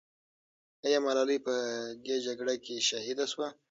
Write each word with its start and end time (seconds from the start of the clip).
آیا 0.85 0.99
ملالۍ 1.05 1.37
په 1.45 1.53
دې 2.05 2.15
جګړه 2.25 2.53
کې 2.63 2.85
شهیده 2.89 3.25
سوه؟ 3.31 3.47